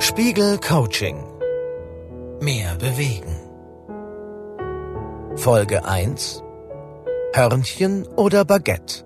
Spiegel 0.00 0.58
Coaching. 0.58 1.16
Mehr 2.40 2.76
bewegen. 2.76 3.36
Folge 5.36 5.84
1. 5.84 6.42
Hörnchen 7.32 8.06
oder 8.16 8.44
Baguette? 8.44 9.04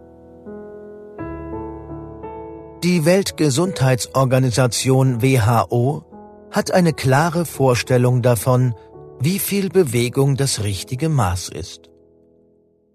Die 2.83 3.05
Weltgesundheitsorganisation 3.05 5.23
WHO 5.23 6.05
hat 6.51 6.73
eine 6.73 6.93
klare 6.93 7.45
Vorstellung 7.45 8.23
davon, 8.23 8.75
wie 9.21 9.39
viel 9.39 9.69
Bewegung 9.69 10.37
das 10.37 10.65
richtige 10.65 11.09
Maß 11.09 11.51
ist. 11.51 11.92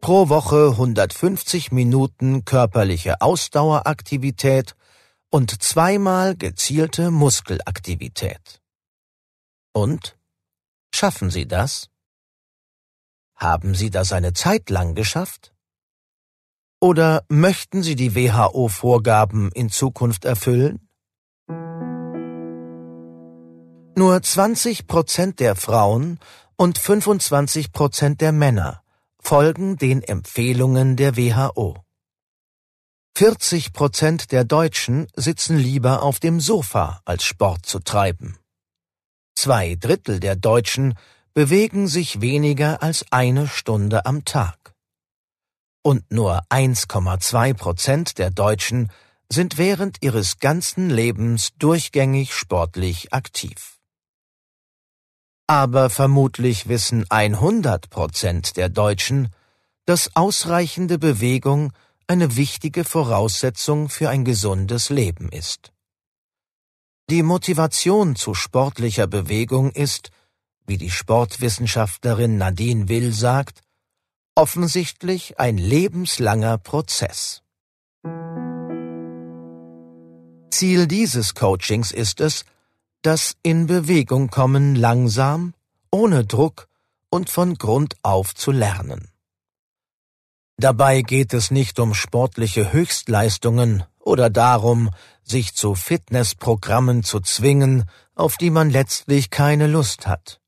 Pro 0.08 0.30
Woche 0.30 0.70
150 0.70 1.74
Minuten 1.74 2.46
körperliche 2.46 3.20
Ausdaueraktivität 3.20 4.74
und 5.30 5.62
zweimal 5.62 6.38
gezielte 6.38 7.12
Muskelaktivität. 7.12 8.62
Und? 9.74 10.18
Schaffen 10.96 11.30
Sie 11.30 11.46
das? 11.46 11.90
Haben 13.36 13.76
Sie 13.76 13.90
das 13.90 14.14
eine 14.14 14.32
Zeit 14.32 14.70
lang 14.70 14.96
geschafft? 14.96 15.54
Oder 16.80 17.26
möchten 17.28 17.84
Sie 17.84 17.98
die 17.98 18.16
WHO-Vorgaben 18.16 19.52
in 19.52 19.70
Zukunft 19.70 20.24
erfüllen? 20.24 20.88
Nur 23.98 24.22
20 24.24 24.88
Prozent 24.88 25.42
der 25.42 25.58
Frauen 25.58 26.18
und 26.56 26.78
25 26.78 27.74
Prozent 27.74 28.22
der 28.22 28.32
Männer 28.32 28.82
folgen 29.22 29.78
den 29.78 30.02
Empfehlungen 30.02 30.96
der 30.96 31.18
WHO. 31.18 31.84
40 33.18 33.74
Prozent 33.74 34.32
der 34.32 34.44
Deutschen 34.44 35.08
sitzen 35.16 35.58
lieber 35.58 36.04
auf 36.04 36.20
dem 36.20 36.40
Sofa, 36.40 37.02
als 37.04 37.24
Sport 37.24 37.66
zu 37.66 37.80
treiben. 37.80 38.38
Zwei 39.36 39.76
Drittel 39.76 40.20
der 40.20 40.36
Deutschen 40.36 40.94
bewegen 41.34 41.88
sich 41.88 42.22
weniger 42.22 42.82
als 42.82 43.06
eine 43.12 43.48
Stunde 43.48 44.06
am 44.06 44.24
Tag. 44.24 44.74
Und 45.84 46.12
nur 46.12 46.44
1,2 46.50 47.54
Prozent 47.54 48.18
der 48.18 48.30
Deutschen 48.30 48.92
sind 49.32 49.58
während 49.58 50.04
ihres 50.04 50.40
ganzen 50.40 50.90
Lebens 50.90 51.54
durchgängig 51.58 52.34
sportlich 52.34 53.14
aktiv. 53.14 53.77
Aber 55.48 55.90
vermutlich 55.90 56.68
wissen 56.68 57.06
100 57.10 57.90
Prozent 57.90 58.58
der 58.58 58.68
Deutschen, 58.68 59.30
dass 59.86 60.14
ausreichende 60.16 61.00
Bewegung 61.00 61.72
eine 62.06 62.36
wichtige 62.36 62.84
Voraussetzung 62.84 63.88
für 63.88 64.10
ein 64.10 64.26
gesundes 64.26 64.90
Leben 64.90 65.30
ist. 65.30 65.72
Die 67.10 67.24
Motivation 67.24 68.18
zu 68.18 68.34
sportlicher 68.34 69.08
Bewegung 69.08 69.72
ist, 69.72 70.12
wie 70.66 70.78
die 70.78 70.90
Sportwissenschaftlerin 70.90 72.38
Nadine 72.38 72.90
Will 72.90 73.14
sagt, 73.14 73.62
offensichtlich 74.36 75.40
ein 75.40 75.58
lebenslanger 75.58 76.58
Prozess. 76.58 77.42
Ziel 80.52 80.88
dieses 80.88 81.34
Coachings 81.34 81.92
ist 81.92 82.20
es, 82.20 82.44
das 83.02 83.36
in 83.44 83.68
Bewegung 83.68 84.30
kommen 84.30 84.76
langsam, 84.76 85.54
ohne 85.92 86.26
Druck 86.26 86.68
und 87.10 87.30
von 87.30 87.56
Grund 87.56 87.96
auf 88.04 88.36
zu 88.36 88.52
lernen. 88.52 89.10
Dabei 90.58 91.02
geht 91.04 91.34
es 91.34 91.52
nicht 91.52 91.80
um 91.80 91.94
sportliche 91.94 92.74
Höchstleistungen 92.74 93.84
oder 94.00 94.30
darum, 94.30 94.90
sich 95.24 95.54
zu 95.54 95.76
Fitnessprogrammen 95.76 97.04
zu 97.04 97.20
zwingen, 97.20 97.86
auf 98.16 98.38
die 98.38 98.50
man 98.50 98.70
letztlich 98.70 99.30
keine 99.30 99.68
Lust 99.68 100.08
hat. 100.08 100.42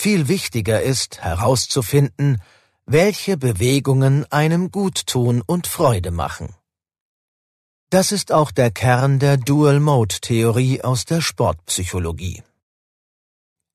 Viel 0.00 0.28
wichtiger 0.28 0.82
ist 0.82 1.20
herauszufinden, 1.20 2.40
welche 2.86 3.36
Bewegungen 3.36 4.30
einem 4.30 4.70
gut 4.70 5.06
tun 5.06 5.42
und 5.44 5.66
Freude 5.66 6.10
machen. 6.10 6.54
Das 7.94 8.10
ist 8.10 8.32
auch 8.32 8.50
der 8.50 8.72
Kern 8.72 9.20
der 9.20 9.36
Dual-Mode-Theorie 9.36 10.82
aus 10.82 11.04
der 11.04 11.20
Sportpsychologie. 11.20 12.42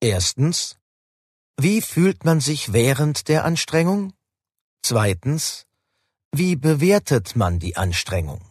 Erstens. 0.02 0.76
Wie 1.56 1.82
fühlt 1.82 2.26
man 2.26 2.42
sich 2.42 2.74
während 2.74 3.30
der 3.30 3.46
Anstrengung? 3.46 4.12
Zweitens, 4.82 5.68
wie 6.34 6.58
bewertet 6.58 7.38
man 7.38 7.60
die 7.60 7.78
Anstrengung? 7.78 8.42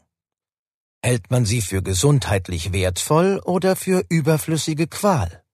Hält 1.02 1.30
man 1.30 1.44
sie 1.44 1.60
für 1.60 1.82
gesundheitlich 1.82 2.72
wertvoll 2.72 3.38
oder 3.44 3.76
für 3.76 4.06
überflüssige 4.08 4.86
Qual? 4.86 5.44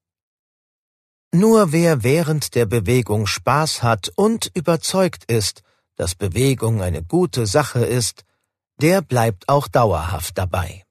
Nur 1.32 1.72
wer 1.72 2.04
während 2.04 2.54
der 2.54 2.66
Bewegung 2.66 3.26
Spaß 3.26 3.82
hat 3.82 4.12
und 4.14 4.48
überzeugt 4.54 5.24
ist, 5.24 5.64
dass 5.96 6.14
Bewegung 6.14 6.82
eine 6.82 7.02
gute 7.02 7.48
Sache 7.48 7.84
ist, 7.84 8.24
der 8.80 9.02
bleibt 9.02 9.48
auch 9.48 9.68
dauerhaft 9.68 10.38
dabei. 10.38 10.84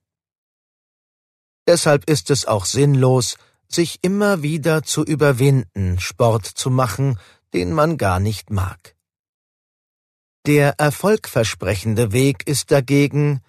Deshalb 1.67 2.09
ist 2.09 2.29
es 2.29 2.45
auch 2.45 2.65
sinnlos, 2.65 3.37
sich 3.67 3.99
immer 4.01 4.41
wieder 4.41 4.83
zu 4.83 5.03
überwinden, 5.03 5.99
Sport 5.99 6.45
zu 6.45 6.69
machen, 6.69 7.19
den 7.53 7.71
man 7.73 7.97
gar 7.97 8.19
nicht 8.19 8.49
mag. 8.49 8.95
Der 10.45 10.77
erfolgversprechende 10.77 12.11
Weg 12.11 12.47
ist 12.47 12.71
dagegen, 12.71 13.41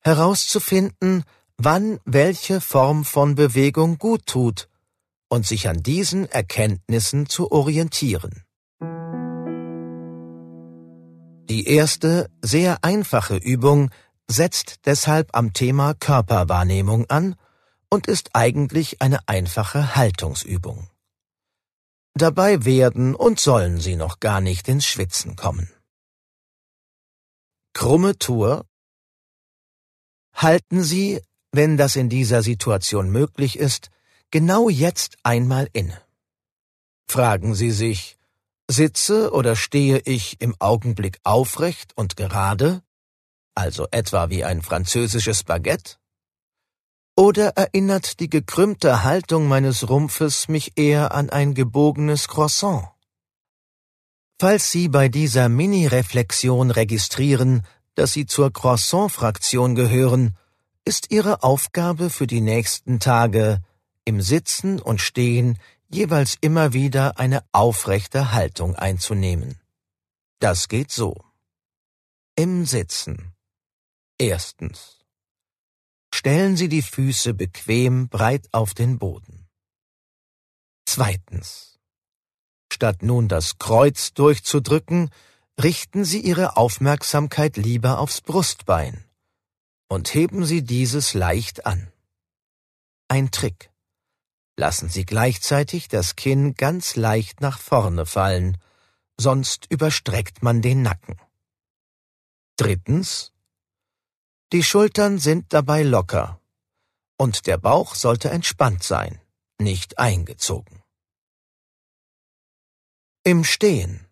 herauszufinden, 0.00 1.24
wann 1.56 2.00
welche 2.04 2.60
Form 2.60 3.04
von 3.04 3.34
Bewegung 3.34 3.98
gut 3.98 4.26
tut 4.26 4.68
und 5.28 5.46
sich 5.46 5.68
an 5.68 5.82
diesen 5.82 6.26
Erkenntnissen 6.26 7.28
zu 7.28 7.52
orientieren. 7.52 8.42
Die 11.50 11.66
erste, 11.66 12.30
sehr 12.42 12.84
einfache 12.84 13.34
Übung 13.34 13.90
setzt 14.30 14.86
deshalb 14.86 15.30
am 15.34 15.52
Thema 15.52 15.94
Körperwahrnehmung 15.94 17.10
an 17.10 17.34
und 17.88 18.06
ist 18.06 18.30
eigentlich 18.34 19.02
eine 19.02 19.18
einfache 19.28 19.96
Haltungsübung. 19.96 20.88
Dabei 22.14 22.64
werden 22.64 23.16
und 23.16 23.40
sollen 23.40 23.80
Sie 23.80 23.96
noch 23.96 24.20
gar 24.20 24.40
nicht 24.40 24.68
ins 24.68 24.86
Schwitzen 24.86 25.34
kommen. 25.34 25.68
Krumme 27.72 28.16
Tour 28.16 28.64
Halten 30.32 30.84
Sie, 30.84 31.20
wenn 31.50 31.76
das 31.76 31.96
in 31.96 32.08
dieser 32.08 32.44
Situation 32.44 33.10
möglich 33.10 33.58
ist, 33.58 33.90
genau 34.30 34.68
jetzt 34.68 35.16
einmal 35.24 35.68
inne. 35.72 36.00
Fragen 37.08 37.56
Sie 37.56 37.72
sich, 37.72 38.19
sitze 38.70 39.32
oder 39.32 39.56
stehe 39.56 40.00
ich 40.04 40.40
im 40.40 40.54
Augenblick 40.58 41.18
aufrecht 41.24 41.92
und 41.96 42.16
gerade, 42.16 42.82
also 43.54 43.86
etwa 43.90 44.30
wie 44.30 44.44
ein 44.44 44.62
französisches 44.62 45.44
Baguette? 45.44 45.96
Oder 47.16 47.50
erinnert 47.56 48.20
die 48.20 48.30
gekrümmte 48.30 49.04
Haltung 49.04 49.48
meines 49.48 49.88
Rumpfes 49.88 50.48
mich 50.48 50.78
eher 50.78 51.12
an 51.12 51.28
ein 51.28 51.54
gebogenes 51.54 52.28
Croissant? 52.28 52.88
Falls 54.38 54.70
Sie 54.70 54.88
bei 54.88 55.08
dieser 55.08 55.50
Mini-Reflexion 55.50 56.70
registrieren, 56.70 57.66
dass 57.94 58.14
Sie 58.14 58.24
zur 58.24 58.50
Croissant-Fraktion 58.52 59.74
gehören, 59.74 60.36
ist 60.86 61.10
Ihre 61.10 61.42
Aufgabe 61.42 62.08
für 62.08 62.26
die 62.26 62.40
nächsten 62.40 63.00
Tage, 63.00 63.60
im 64.06 64.22
Sitzen 64.22 64.80
und 64.80 65.02
Stehen 65.02 65.58
jeweils 65.90 66.36
immer 66.40 66.72
wieder 66.72 67.18
eine 67.18 67.44
aufrechte 67.52 68.32
Haltung 68.32 68.76
einzunehmen. 68.76 69.60
Das 70.38 70.68
geht 70.68 70.90
so. 70.90 71.16
Im 72.36 72.64
Sitzen. 72.64 73.34
Erstens. 74.18 75.04
Stellen 76.14 76.56
Sie 76.56 76.68
die 76.68 76.82
Füße 76.82 77.34
bequem 77.34 78.08
breit 78.08 78.48
auf 78.52 78.74
den 78.74 78.98
Boden. 78.98 79.48
Zweitens. 80.86 81.78
Statt 82.72 83.02
nun 83.02 83.28
das 83.28 83.58
Kreuz 83.58 84.12
durchzudrücken, 84.14 85.10
richten 85.60 86.04
Sie 86.04 86.20
Ihre 86.20 86.56
Aufmerksamkeit 86.56 87.56
lieber 87.56 87.98
aufs 87.98 88.20
Brustbein 88.20 89.04
und 89.88 90.14
heben 90.14 90.44
Sie 90.44 90.62
dieses 90.62 91.14
leicht 91.14 91.66
an. 91.66 91.92
Ein 93.08 93.30
Trick. 93.30 93.69
Lassen 94.60 94.90
Sie 94.90 95.06
gleichzeitig 95.06 95.88
das 95.88 96.16
Kinn 96.16 96.52
ganz 96.52 96.94
leicht 96.94 97.40
nach 97.40 97.58
vorne 97.58 98.04
fallen, 98.04 98.58
sonst 99.16 99.64
überstreckt 99.70 100.42
man 100.42 100.60
den 100.60 100.82
Nacken. 100.82 101.18
Drittens. 102.58 103.32
Die 104.52 104.62
Schultern 104.62 105.18
sind 105.18 105.54
dabei 105.54 105.82
locker 105.82 106.42
und 107.16 107.46
der 107.46 107.56
Bauch 107.56 107.94
sollte 107.94 108.28
entspannt 108.28 108.82
sein, 108.82 109.18
nicht 109.58 109.98
eingezogen. 109.98 110.82
Im 113.24 113.44
Stehen. 113.44 114.08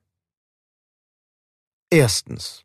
Erstens. 1.90 2.64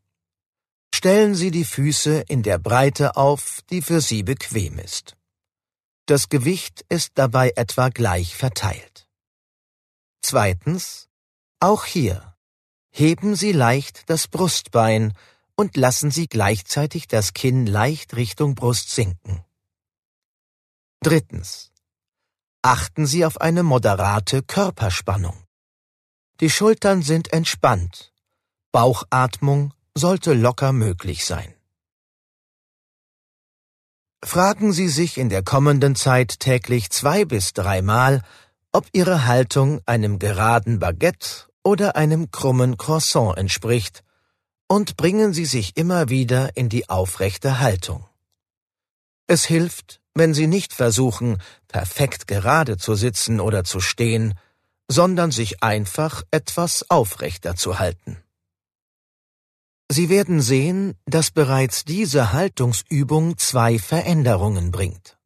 Stellen 0.95 1.35
Sie 1.35 1.51
die 1.51 1.65
Füße 1.65 2.21
in 2.29 2.43
der 2.43 2.59
Breite 2.59 3.17
auf, 3.17 3.61
die 3.69 3.81
für 3.81 3.99
Sie 3.99 4.23
bequem 4.23 4.79
ist. 4.79 5.17
Das 6.05 6.27
Gewicht 6.27 6.83
ist 6.89 7.11
dabei 7.15 7.53
etwa 7.55 7.87
gleich 7.87 8.35
verteilt. 8.35 9.07
Zweitens, 10.21 11.07
auch 11.61 11.85
hier, 11.85 12.35
heben 12.91 13.35
Sie 13.35 13.53
leicht 13.53 14.09
das 14.09 14.27
Brustbein 14.27 15.13
und 15.55 15.77
lassen 15.77 16.11
Sie 16.11 16.27
gleichzeitig 16.27 17.07
das 17.07 17.33
Kinn 17.33 17.65
leicht 17.65 18.15
Richtung 18.15 18.53
Brust 18.53 18.89
sinken. 18.89 19.45
Drittens, 20.99 21.71
achten 22.61 23.05
Sie 23.05 23.25
auf 23.25 23.39
eine 23.39 23.63
moderate 23.63 24.43
Körperspannung. 24.43 25.45
Die 26.41 26.49
Schultern 26.49 27.01
sind 27.01 27.31
entspannt. 27.31 28.13
Bauchatmung 28.73 29.73
sollte 29.95 30.33
locker 30.33 30.73
möglich 30.73 31.23
sein. 31.25 31.53
Fragen 34.25 34.71
Sie 34.71 34.87
sich 34.87 35.17
in 35.17 35.27
der 35.27 35.43
kommenden 35.43 35.95
Zeit 35.95 36.39
täglich 36.39 36.89
zwei 36.89 37.25
bis 37.25 37.51
dreimal, 37.51 38.21
ob 38.71 38.85
Ihre 38.93 39.25
Haltung 39.25 39.81
einem 39.85 40.17
geraden 40.17 40.79
Baguette 40.79 41.49
oder 41.61 41.97
einem 41.97 42.31
krummen 42.31 42.77
Croissant 42.77 43.37
entspricht, 43.37 44.03
und 44.67 44.95
bringen 44.95 45.33
Sie 45.33 45.45
sich 45.45 45.75
immer 45.75 46.07
wieder 46.07 46.55
in 46.55 46.69
die 46.69 46.89
aufrechte 46.89 47.59
Haltung. 47.59 48.05
Es 49.27 49.43
hilft, 49.43 49.99
wenn 50.15 50.33
Sie 50.33 50.47
nicht 50.47 50.73
versuchen, 50.73 51.41
perfekt 51.67 52.25
gerade 52.25 52.77
zu 52.77 52.95
sitzen 52.95 53.41
oder 53.41 53.65
zu 53.65 53.81
stehen, 53.81 54.35
sondern 54.87 55.31
sich 55.31 55.61
einfach 55.61 56.23
etwas 56.31 56.89
aufrechter 56.89 57.55
zu 57.55 57.77
halten. 57.77 58.22
Sie 59.89 60.09
werden 60.09 60.41
sehen, 60.41 60.95
dass 61.05 61.31
bereits 61.31 61.85
diese 61.85 62.33
Haltungsübung 62.33 63.37
zwei 63.37 63.77
Veränderungen 63.79 64.71
bringt. 64.71 65.17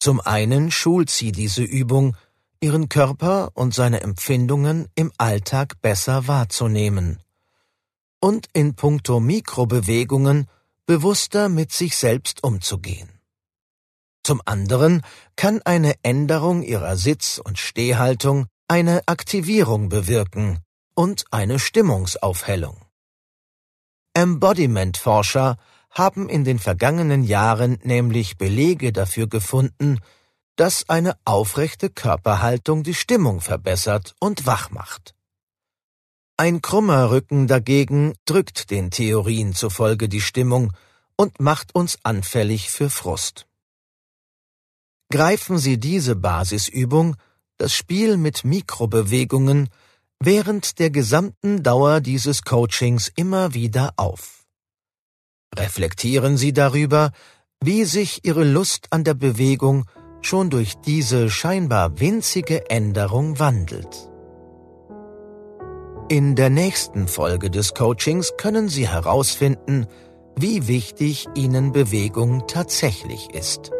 Zum 0.00 0.20
einen 0.20 0.70
schult 0.70 1.10
sie 1.10 1.32
diese 1.32 1.62
Übung, 1.62 2.16
ihren 2.60 2.88
Körper 2.88 3.50
und 3.54 3.74
seine 3.74 4.00
Empfindungen 4.00 4.88
im 4.94 5.12
Alltag 5.18 5.80
besser 5.80 6.26
wahrzunehmen 6.26 7.22
und 8.20 8.48
in 8.52 8.74
puncto 8.74 9.20
Mikrobewegungen 9.20 10.48
bewusster 10.86 11.48
mit 11.48 11.72
sich 11.72 11.96
selbst 11.96 12.42
umzugehen. 12.42 13.10
Zum 14.24 14.42
anderen 14.44 15.02
kann 15.36 15.62
eine 15.62 15.94
Änderung 16.02 16.62
ihrer 16.62 16.96
Sitz- 16.96 17.40
und 17.42 17.58
Stehhaltung 17.58 18.46
eine 18.66 19.02
Aktivierung 19.06 19.88
bewirken 19.88 20.58
und 20.94 21.24
eine 21.30 21.58
Stimmungsaufhellung. 21.58 22.87
Embodiment-Forscher 24.18 25.58
haben 25.90 26.28
in 26.28 26.42
den 26.42 26.58
vergangenen 26.58 27.22
Jahren 27.22 27.78
nämlich 27.84 28.36
Belege 28.36 28.92
dafür 28.92 29.28
gefunden, 29.28 30.00
dass 30.56 30.88
eine 30.88 31.16
aufrechte 31.24 31.88
Körperhaltung 31.88 32.82
die 32.82 32.94
Stimmung 32.94 33.40
verbessert 33.40 34.16
und 34.18 34.44
wach 34.44 34.70
macht. 34.70 35.14
Ein 36.36 36.62
krummer 36.62 37.12
Rücken 37.12 37.46
dagegen 37.46 38.14
drückt 38.24 38.72
den 38.72 38.90
Theorien 38.90 39.54
zufolge 39.54 40.08
die 40.08 40.20
Stimmung 40.20 40.72
und 41.14 41.38
macht 41.38 41.76
uns 41.76 41.98
anfällig 42.02 42.70
für 42.70 42.90
Frust. 42.90 43.46
Greifen 45.10 45.58
Sie 45.58 45.78
diese 45.78 46.16
Basisübung, 46.16 47.14
das 47.56 47.72
Spiel 47.72 48.16
mit 48.16 48.44
Mikrobewegungen, 48.44 49.68
während 50.20 50.78
der 50.78 50.90
gesamten 50.90 51.62
Dauer 51.62 52.00
dieses 52.00 52.42
Coachings 52.42 53.10
immer 53.14 53.54
wieder 53.54 53.92
auf. 53.96 54.44
Reflektieren 55.56 56.36
Sie 56.36 56.52
darüber, 56.52 57.12
wie 57.62 57.84
sich 57.84 58.24
Ihre 58.24 58.44
Lust 58.44 58.88
an 58.90 59.04
der 59.04 59.14
Bewegung 59.14 59.84
schon 60.20 60.50
durch 60.50 60.74
diese 60.76 61.30
scheinbar 61.30 62.00
winzige 62.00 62.68
Änderung 62.70 63.38
wandelt. 63.38 64.10
In 66.08 66.34
der 66.36 66.50
nächsten 66.50 67.06
Folge 67.06 67.50
des 67.50 67.74
Coachings 67.74 68.32
können 68.36 68.68
Sie 68.68 68.88
herausfinden, 68.88 69.86
wie 70.36 70.66
wichtig 70.66 71.26
Ihnen 71.34 71.72
Bewegung 71.72 72.46
tatsächlich 72.46 73.34
ist. 73.34 73.70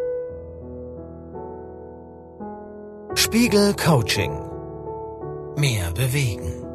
Spiegel 3.15 3.75
Coaching 3.75 4.48
Mehr 5.55 5.91
bewegen. 5.91 6.68